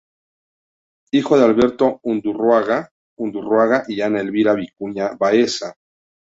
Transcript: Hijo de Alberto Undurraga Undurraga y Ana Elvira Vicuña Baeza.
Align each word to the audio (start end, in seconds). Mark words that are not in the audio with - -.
Hijo 1.11 1.37
de 1.37 1.45
Alberto 1.45 1.99
Undurraga 2.01 2.89
Undurraga 3.19 3.83
y 3.87 4.01
Ana 4.01 4.19
Elvira 4.21 4.55
Vicuña 4.55 5.11
Baeza. 5.19 5.75